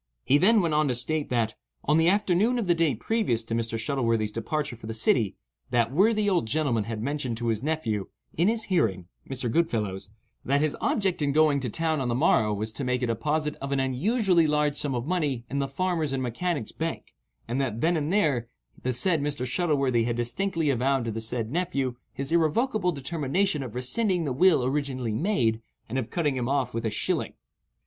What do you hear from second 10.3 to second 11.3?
that his object